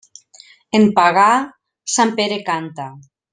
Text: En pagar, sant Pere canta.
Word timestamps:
En 0.77 0.87
pagar, 0.99 1.27
sant 1.97 2.15
Pere 2.21 2.41
canta. 2.49 2.89